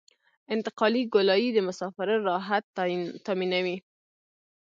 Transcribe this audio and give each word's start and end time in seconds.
انتقالي 0.53 1.01
ګولایي 1.13 1.49
د 1.53 1.57
مسافرو 1.67 2.15
راحت 2.29 2.63
تامینوي 3.27 3.77